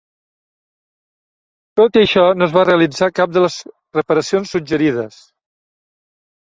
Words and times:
Tot 1.81 2.01
i 2.01 2.03
això, 2.05 2.25
no 2.39 2.47
es 2.49 2.57
va 2.57 2.65
realitzar 2.71 3.13
cap 3.21 3.37
de 3.39 3.47
les 3.47 3.61
reparacions 4.01 4.59
suggerides. 4.59 5.25